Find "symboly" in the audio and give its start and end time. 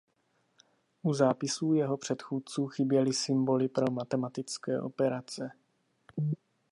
3.13-3.67